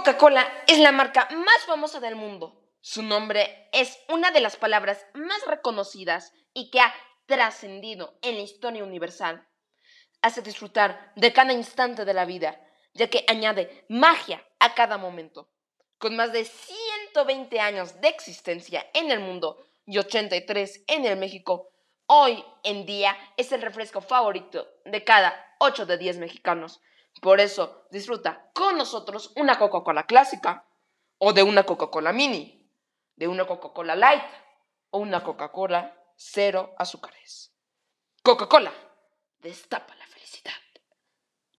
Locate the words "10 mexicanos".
25.98-26.80